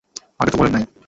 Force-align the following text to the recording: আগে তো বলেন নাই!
আগে 0.39 0.51
তো 0.51 0.57
বলেন 0.57 0.71
নাই! 0.73 0.85